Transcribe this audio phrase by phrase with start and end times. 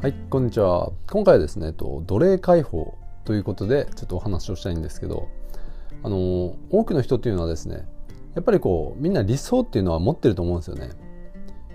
[0.00, 0.92] はい、こんにちは。
[1.10, 5.26] 今回はですね、奴隷解放ということで、ちょっとお話をしたいんですけど、
[6.04, 7.84] あの多くの人っていうのはですね、
[8.36, 10.90] やっぱりこうみんな理想っていうのは持ってると思うんですよね。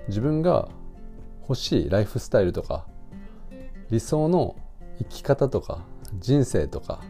[0.07, 0.69] 自分が
[1.41, 2.85] 欲しいライフスタイルとか、
[3.91, 4.55] 理想の
[4.99, 5.83] 生き方とか、
[6.21, 7.01] 人生とか、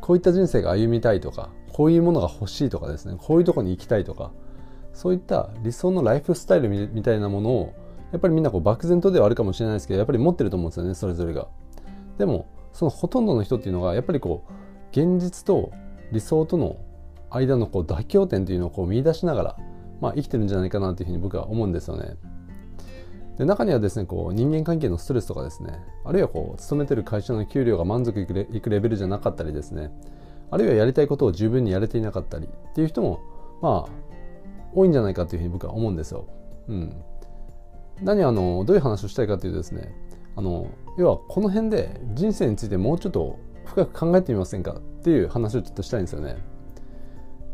[0.00, 4.32] こういった人生が歩みたいとか、こういうものが欲しいとかですね、こういうとこに行きたいとか、
[4.94, 7.79] そういった理想のライフスタイルみたいなものを
[8.12, 11.48] やっぱりみんなこう漠然とではあるかもしれないですけどやっぱり持ってると思うんですよねそれぞれが。
[12.18, 14.52] でもそのほとんどの人っていうのがやっぱりこう
[14.90, 15.72] 現実と
[16.12, 16.76] 理想との
[17.30, 19.56] 間のこう妥協点というのをこう見出しながら、
[20.00, 22.16] まあ、生きてるんじゃないかなというふうに僕は思うんですよね。
[23.38, 29.90] で中にはですねこう人間関係のストレスとかですねあるいはこう勤めてる会社の給料が満足いくレベルじゃなかったりですね
[30.50, 33.20] あるいはやりたいことを十分にやれていなかったりっていう人も
[33.62, 34.10] まあ
[34.74, 36.26] 多いんじゃないかというふうに僕は思うんですよ。
[36.68, 37.02] うん、
[38.02, 39.94] 何あのどういう話をしたいかというとですね
[40.36, 40.68] あの
[40.98, 46.36] 要はこの辺で人生についてもうちょっと深く考えてみませんかっていう話をちょっとしたいんですよね。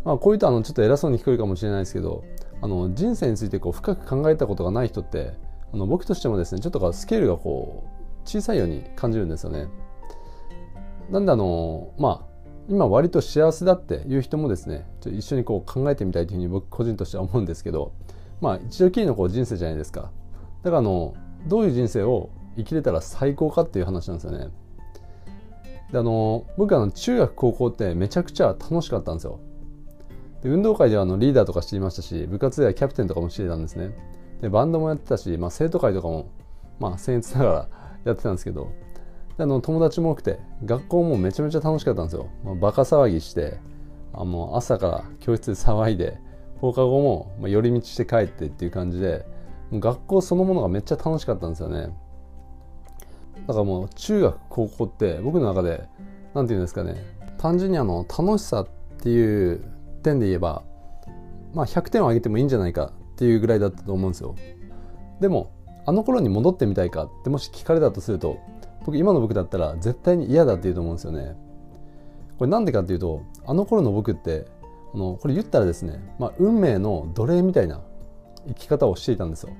[0.04, 2.22] まあ、こういうとあのちょっと偉そうに聞こえるかもしれないですけど
[2.62, 5.32] あの人生についてこう深く考えたことがない人って
[5.72, 9.68] あの僕としてもですねちょっとスケールがこう小さいように感じるんですよね。
[11.10, 12.36] なんであのまあ
[12.68, 17.92] 今割と幸せだっていう人もですねちょ一緒にこう考えてみたいというふうに僕個人としては思うんですけど
[18.40, 20.10] まあ一度きりのこう人生じゃないですか
[20.66, 21.14] だからあの
[21.46, 24.48] どういう人生を生きれたら最高かっていう話なんですよね。
[25.92, 29.38] であの僕あの中学高校ってめちゃくちゃ楽しかったんですよ。
[30.42, 33.96] で運動会ではあのリーダーとかしていましたし部活ではキャプテンとかもしてたんですね。
[34.40, 36.32] でバンドもやってたし、まあ、生徒会とかも
[36.80, 37.68] まあ僭越ながら
[38.04, 38.72] やってたんですけど。
[39.38, 43.60] であの友達も多くて学校もめちゃめちゃ楽しかったんですよ、まあ、バカ騒ぎして
[44.14, 46.18] あの朝から教室で騒いで
[46.58, 49.26] 放課後も、寄り道して帰ってっていう感じで
[49.72, 51.88] 学校そのものがめっちゃ楽しかったんですよね。
[53.46, 55.88] だからもう中学高校って僕の中で
[56.34, 56.96] 何て言うんですかね
[57.38, 58.68] 単純にあの楽しさっ
[58.98, 59.64] ていう
[60.02, 60.62] 点で言えば
[61.54, 64.34] まあ100点をあげてもいいんじゃないかっていうぐらいだったと思うんですよ。
[65.20, 65.52] でも
[65.86, 68.38] あの頃に戻ってみたいかってもし聞かれたとすると
[68.84, 71.36] 僕今の僕だったら絶対に嫌だって言うと思うんですよね。
[72.38, 74.46] これなんでかっていうとあの頃の僕って
[74.92, 77.80] あのこれ言ったらですね、まあ、運命の奴隷みたいな
[78.48, 79.50] 生き方をしていたんですよ。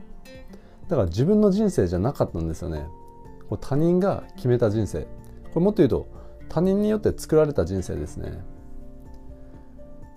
[0.88, 2.86] だから自分の人生じゃなかったんですよね。
[3.48, 5.02] これ他人が決めた人生。
[5.52, 6.06] これもっと言うと
[6.48, 8.42] 他人によって作られた人生ですね。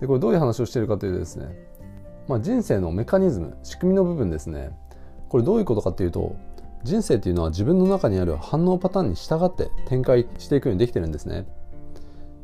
[0.00, 1.48] でこれどういう話をしているかというとですね、
[2.28, 4.70] まあ、人生のメカニズム仕組みの部分ですね。
[5.28, 6.36] これどういうことかというと
[6.82, 11.46] 人生っていうのは自分の中にある反応パターンに従って展開していくようにできてるんですね。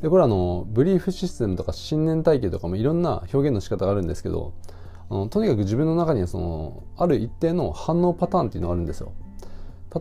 [0.01, 4.53] でこれはあのブリーフシステムとか信念体系とかもいろんな表現の仕方があるんですけど
[5.09, 9.13] あのとにかく自分の中にはそのある一定の反応パターンっていうのがあるんですよ。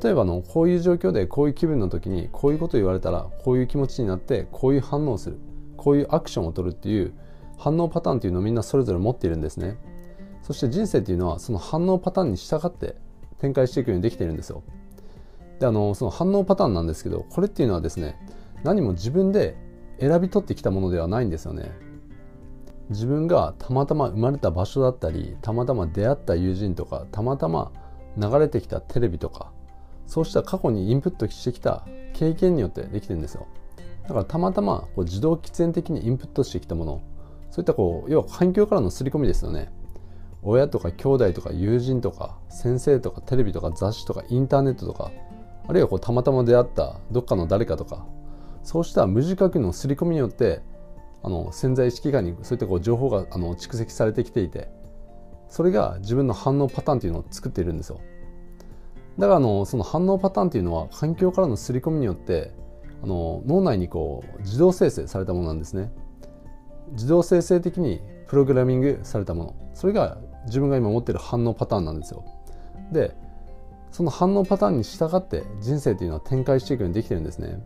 [0.02, 5.38] 例えばのこういう状況でこういう気分の時にこういうこと言われたらこういう気持ちになってこういう反応をする
[5.76, 7.14] こういうアクションを取るっていう
[7.56, 9.76] 反応パターンっていうのをみんなそれぞれ持っているんですね。
[10.42, 12.96] そして人生っていうのはその反応パターンに従って
[13.38, 14.62] 展開していくようにできてるんですよ。
[15.60, 18.18] であのその反応パターンなんですけどこれっていうのはですね
[18.62, 19.56] 何も自分で
[19.98, 21.85] 選び取ってきたものではないんですよね。
[22.90, 27.72] 自分がたまたま生まれた場所だったりたまたま出会った友人とかたまたま
[28.16, 29.52] 流れてきたテレビとか
[30.06, 33.46] そうした過去にインプットしてきた経験によってできてるんですよ。
[34.04, 37.02] だからたまたまこう自動喫煙的にインプットしてきたもの
[37.50, 39.72] そういったこう要は環境からの刷り込みですよね。
[40.42, 45.10] 親とか兄弟とか友人とか先生とかテレビとか雑誌とかインターネットとか
[45.66, 48.06] あるいはこうたまたま出会ったどっかの誰かとか
[48.62, 50.60] そうした無自覚の刷り込みによって
[51.26, 54.68] あの潜在意識下にそういったこう情報があの蓄積されてきていて
[55.48, 58.00] それが自分の反応パターンというのを作っているんですよ。
[59.18, 62.52] だからあのその反応パターンというのは環境からの刷り込みによって
[63.02, 65.90] あの脳内にこう自動生成されたものなんですね。
[66.92, 69.70] 自動生成的にプログラミングされたもの。
[69.74, 72.24] それが自分が今持ってる反応パターンなんですよ。
[72.92, 73.16] で
[73.90, 77.60] その反応パターンに従って人生というのは展開していくようにできてるんですね。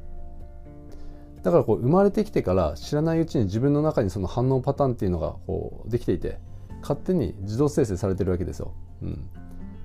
[1.43, 6.39] だからこう生まれてきてから知らないうちに自分の中にその反応パターンっていうのがこうできていて
[6.83, 8.73] 勝手に自動生成されてるわけですよ。
[9.03, 9.29] うん、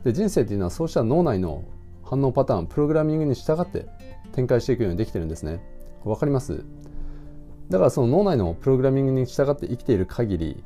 [0.03, 1.63] で人生っていうのはそうした脳内の
[2.03, 3.87] 反応パターンプログラミングに従って
[4.33, 5.61] 展開していくようにできてるんですね。
[6.03, 6.63] わかります？
[7.69, 10.63] だからその脳内のプログラミングに従って生きている限り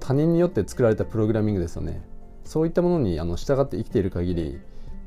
[0.00, 2.00] 他人によって作られたプログラミングですよね。
[2.44, 4.60] そういったものにあの従って生きている限り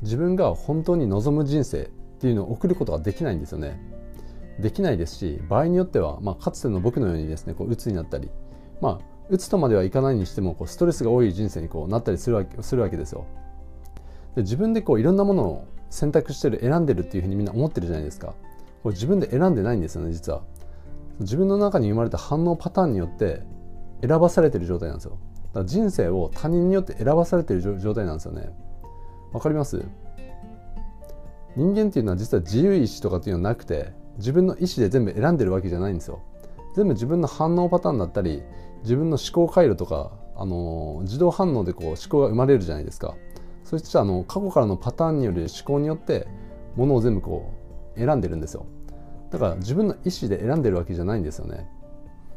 [0.03, 1.89] 自分が本当に望む人生っ
[2.19, 3.81] ていうのを送ることができないんですよね。
[4.59, 8.29] できないですし場合によっては、まあ、かつての僕のようにですねこう鬱になったり
[8.81, 13.25] まあ鬱とまではいかないにしてもこうストレスが多い人生にこうなったりするわけするわけですよ。
[14.35, 18.35] で自分でこういろんなものを選択してる選んでるっていうふうにみんな思ってるじゃないですか。
[18.83, 20.43] これ自分で選んでないんですよね実は。
[21.19, 23.41] 自分の中に生まれた反応パターンによって
[24.01, 25.17] 選ばされてる状態なんですよ。
[25.47, 28.49] だから人生を他人によって選ばされてる状態なんですよね。
[29.31, 29.83] わかります？
[31.55, 36.21] 人間っていうのは実は自由意志とかっていうのはなくて自分の意思で全部選んでるわけじゃないんですよ。
[36.75, 38.43] 全部自分の反応パターンだったり
[38.83, 43.15] 自分の思考回路とか、あの自動反応でこう思考が生まれるじゃないですか。
[43.63, 46.27] そしてあの過去からのパターンによる思考によって
[46.75, 47.51] ものを全部こ
[47.95, 48.65] う選んでるんですよ。
[49.31, 51.67] だから自分の意思で選んでるわけじゃないんですよね。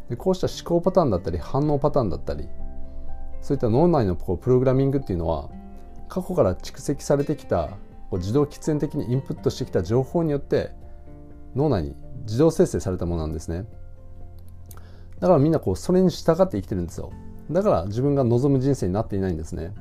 [0.09, 2.49] でこうした思考パターンだったり反応パターンだったり
[3.43, 5.51] そういった脳内のこうプログラミングっていうのは
[6.09, 7.69] 過去から蓄積されてきた
[8.11, 10.71] こう自動喫煙的にインプットしてきた情報によって
[11.59, 13.67] 脳内に自動生成されたものなんですね。
[15.21, 17.11] だからみんなこうそれに従って生きてるんですよ。
[17.51, 19.75] だから自分が望む人生になっていないんですね。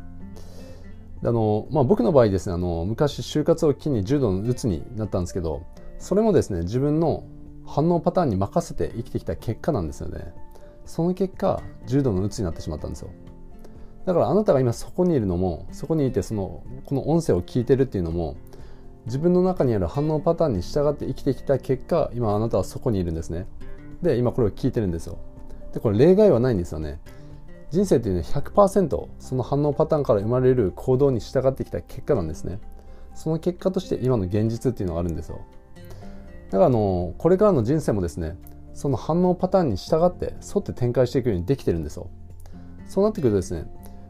[1.22, 5.64] であの、まあ、僕の場合ですねあの昔就活を機に重度の鬱になったんですけど
[5.98, 7.24] それもですね自分の
[7.66, 10.34] 反応パターンに任せて生きてきた結果なんですよね。
[10.86, 13.10] その結果重度の鬱になってしまったんですよ。
[14.06, 18.38] だからあなたが今そこにいるのもそこにいてそのこの音声を聞いてるっていうのも
[19.08, 23.48] 自分の中にある反応パターンに従って生きてきた結果今あなたはそこにいるんですね。
[24.02, 25.18] で今これを聞いてるんですよ。
[25.74, 27.00] でこれ例外はないんですよね。
[27.72, 32.60] 人生っていうのは100%その反応パターンから生まれる行動に従ってきた結果なんですね。
[33.16, 35.40] その結果として今の現実っていうのがあるんですよ。
[36.52, 38.38] だからあのこれからの人生もですね
[38.74, 42.10] その反応パターンに従って沿って展開していくようにできてるんですよ。
[42.88, 43.66] そうなってくるとですね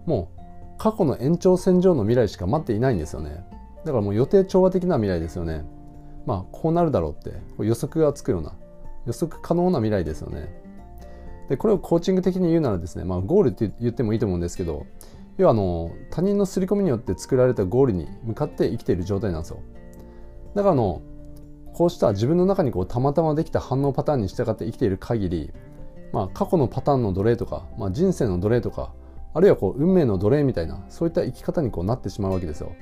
[0.07, 0.41] もう
[0.79, 3.45] 過去の延長線上の未来しか待っていないんですよね。
[3.87, 5.63] だからもう予定調和的な未来ですよね。
[6.25, 8.53] まあこうなるだろうって予測がつくような
[9.05, 10.61] 予測可能な未来ですよね。
[11.47, 14.85] でこれをコーチング的に言うならですね、まあ、ゴールって言ってもいいと思うんですけど
[15.37, 19.61] 要はあの他人の刷り込みによって作られたゴールに向かって生きている状態なんですよ。
[20.53, 21.01] だからあの
[21.73, 25.53] こうした自分の中にこうたまたまできた反応パターンに従って生きている限り、
[26.11, 28.91] まあ、過去のパターンの奴隷とか、まあ、人生の奴隷とか
[29.33, 32.73] あるいはこう運命の奴隷みたいなそういった生き方にこうなってしまうわけですよ。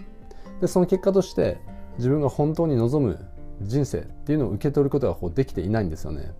[0.61, 1.57] でその結果として
[1.97, 3.19] 自分が本当に望む
[3.61, 6.33] 人生っていうのを受け取ることがこうできていないんですよね。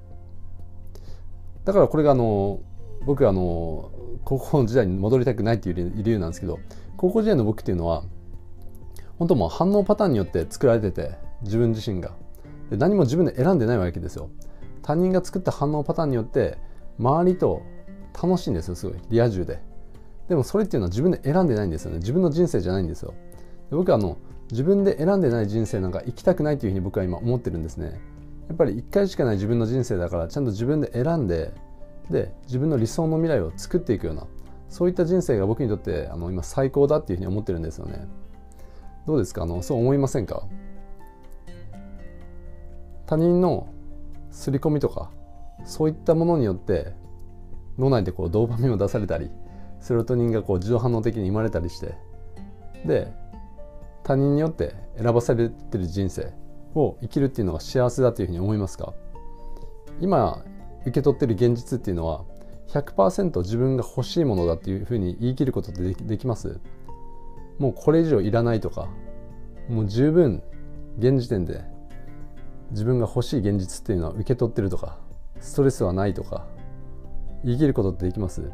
[1.64, 2.62] だからこれがあの
[3.06, 3.92] 僕あの
[4.24, 6.60] 高校時代に戻りたくないっていう理由なんですけど
[6.98, 8.04] 高校時代の僕っていうのは
[9.18, 12.12] 本当もう反応パターンによって作られてて自分自身が。
[12.70, 14.30] で何も自分で選んでないわけですよ。
[14.82, 16.58] 他人が作った反応パターンによって
[17.00, 17.64] 周りと
[18.22, 19.00] 楽しいんですよすごい。
[19.10, 19.62] リア充で。
[20.28, 21.98] でもそれっていうのは自分で選んでないんですよね。
[21.98, 23.14] 自分の人生じゃないんですよ。
[23.72, 24.18] 僕はあの
[24.52, 28.00] 自分で選んでない人生なんか生きたくないというふうに僕は今思ってるんですね。
[28.48, 31.52] やっぱり一回しかない自分の人生だからちゃんと自分で選んで
[32.12, 34.28] で自分の理想の未来を作っていくような
[34.70, 38.08] そういった人生が僕にとってあの今最高だっていうふうに思ってるんですよね。
[39.08, 39.44] どうですか？
[39.44, 40.44] あのそう思いませんか？
[43.08, 43.68] 他人の
[44.32, 45.10] 刷り込みとか
[45.64, 46.94] そういったものによって
[47.80, 49.32] 脳内でこうドーパミンを出されたり
[49.80, 51.96] セロトニンがこう自動反応的に生まれたりして
[52.86, 53.12] で
[54.06, 56.31] 他人によって選ばされてる人生
[56.75, 58.94] を生きるっていうのが幸せだというふうに思いますか？
[60.00, 60.46] 今
[60.81, 62.24] 受け取ってる現実っていうのは
[62.68, 66.60] 100%自分が欲しいものだっていうふうに言い切ることってできます？
[67.57, 68.90] もうこれ以上いらないとか
[69.69, 70.44] もう十分
[71.00, 71.63] 現時点で
[72.72, 75.00] 自分が欲しい現実っていうのは受け取ってるとか
[75.39, 76.46] ストレスはないとか
[77.44, 78.51] 言い切ることってできます？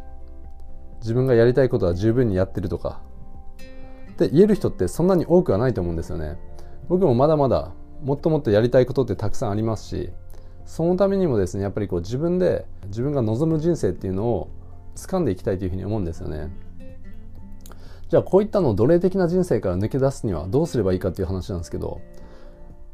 [1.01, 3.01] 自分がやりたいことは十分にやってるとか
[4.25, 6.37] って言える人ってそんなに多くはないと思うんですよね。
[6.87, 7.71] 僕もまだまだ
[8.03, 10.09] もっともっとやりたいことってたくさんありますし
[10.65, 14.49] そのためにもですねやっぱりこう自分で自分が望む人生っていうのを
[14.95, 16.49] 掴んでいきたいというふうに思うんですよね。
[18.09, 22.01] じゃあこういったのを奴隷的な人生から抜け出すにはどうすればいいかっていう話なんですけど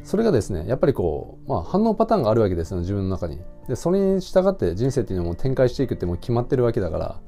[0.03, 3.39] それがですねやっぱりこう、まあ、反応パターンがあるわけですよね自分の中に。
[3.67, 7.19] でそれに従って人生っていうのも展開していくってもう決まってるわけだから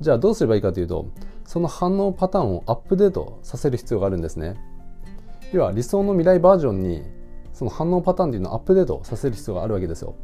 [0.00, 1.06] じゃあどうすればいいかというと
[1.44, 4.56] その反応パターンをアップデートさせる必要があるんですね。
[5.52, 7.02] 要は理想の未来バージョンに
[7.52, 10.14] その反応パターンっていうのをアップデートさせる必要があるわけですよ。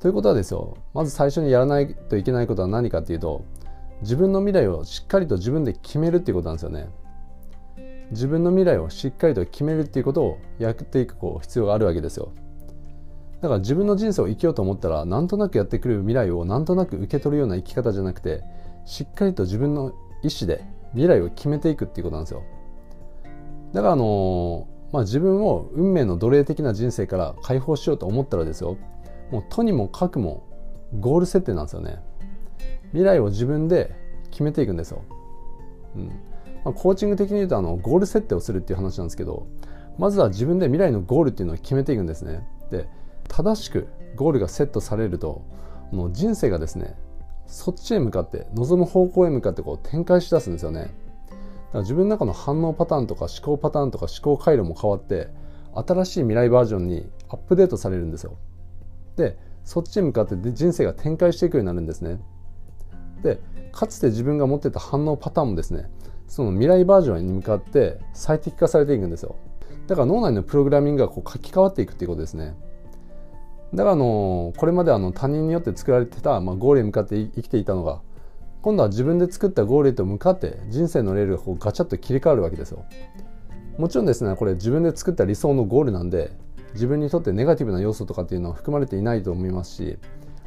[0.00, 3.44] ということはですよまず最初にやらないといけないことは何かっていうと
[4.02, 6.90] 自分の未来をしっかりと自分で決めるっていうことなんですよね。
[8.10, 12.32] 自分の未来をしっかりと決めるっていうことをやっていくこう必要があるわけですよ。
[13.44, 18.42] だから自分の人生を生きようと思ったらなんとなくやってくる未来をなんとなく受け取るような生き方じゃなくて
[18.86, 19.90] しっかりと自分の
[20.22, 22.42] 意思で未来を決めていくっていうことなんですよ。
[23.74, 28.78] だからあのまあ、自分を運命の奴隷的な人生から解放しようと思ったらですよ
[29.30, 30.46] もうとにもかくも
[31.00, 31.98] ゴール設定なんですよね。
[32.92, 33.94] 未来を自分で
[34.30, 35.02] 決めていくんですよ、
[35.96, 36.06] うん、
[36.64, 39.46] まあ、コーチング的に言うとあのゴール設定をするっていう話なんですけど
[39.98, 42.48] まずは自分で未来のゴールっていうのを決めていくんですね。
[42.70, 42.88] で
[43.34, 45.42] 正しくゴールがセットされると
[45.90, 46.94] もう人生がですね
[47.48, 50.82] そっちへ向かって望む方向へ向かってこう展開しだすんですよね。
[50.82, 50.92] だか
[51.72, 55.30] ら自分の中の反応パターンとか思考パターンとか思考回路も変わって
[55.74, 58.36] 新しい未来バージョンにアップデートされるんですよ。
[59.16, 62.20] でそっちへ向かって人生が展開していくようになるんですね。
[63.24, 63.40] で
[63.72, 65.90] かつて自分が持ってた反応パターンもですね
[66.28, 69.34] その未来バージョンに向かって最適化されていくんですよ。
[69.88, 72.54] だから脳内のプログラミングがこう書き換わっていくっていうことですね。
[73.74, 78.00] だからあのこれまであの他人によって作られてた、まあ、ゴールへ向かって生きていたのが
[78.62, 82.84] 今度は自分で作ったゴールへと向かって人生のレールがこうガチャッと切り替わるわけですよ
[83.76, 86.30] もちろんですねこれ自分で作った理想のゴールなんで
[86.74, 89.98] 自分にとってネガティブな要素とかっていうのは含まれていないと思いますし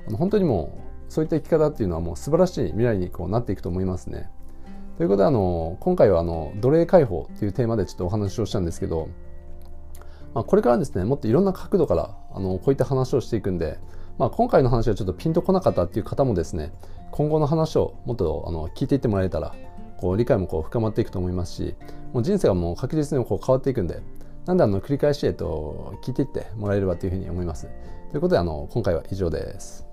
[0.08, 0.78] あの本当にも
[1.10, 4.30] うそういった生き方っていうのはもう素晴らしい未来にこうなっていくと思いますね。
[4.98, 9.10] ということであの今回はあの奴隷解放っていうテーマでちょっとお話をしたんですけど、
[10.34, 13.80] まあ、これからですねもっといろんな角度からあのこういった話をしていくんで、
[14.18, 16.72] まあ、今回の話はちょっとピンとこなかったっていう方もですね
[17.12, 19.56] 今後の話をもっとあの聞いていってもらえたら
[19.98, 21.76] こう理解もこう深まっていくと思いますし
[22.14, 24.02] もう人生はもう確実にこう変わっていくんで
[24.46, 27.68] なんであの繰り返し、えっと、聞いていってもらえればというふうに思います。
[28.12, 29.86] ということであの今回は以上です。